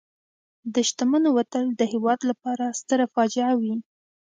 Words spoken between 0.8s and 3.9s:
شتمنو وتل د هېواد لپاره ستره فاجعه وي.